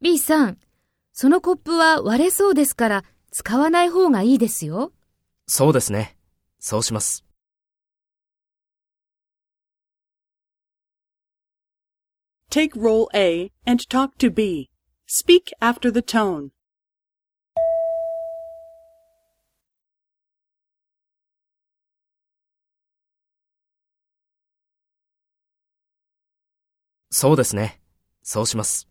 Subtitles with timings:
[0.00, 0.58] B さん、
[1.12, 4.92] そのコップは割れそうですから使わない方がいいですよ。
[5.46, 6.16] そうですね。
[6.58, 7.24] そうします。
[12.50, 14.68] Take role A and talk to B.
[15.06, 16.55] Speak after the tone.
[27.18, 27.80] そうですね。
[28.22, 28.90] そうします。